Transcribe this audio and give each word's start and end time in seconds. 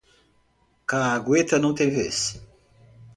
Cagueta 0.87 1.59
não 1.59 1.75
tem 1.75 1.91
vez 1.91 2.41